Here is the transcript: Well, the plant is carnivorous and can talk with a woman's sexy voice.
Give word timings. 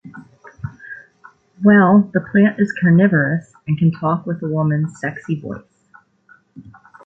Well, 1.63 2.09
the 2.15 2.27
plant 2.31 2.59
is 2.59 2.73
carnivorous 2.81 3.53
and 3.67 3.77
can 3.77 3.91
talk 3.91 4.25
with 4.25 4.41
a 4.41 4.47
woman's 4.47 4.99
sexy 4.99 5.39
voice. 5.39 5.61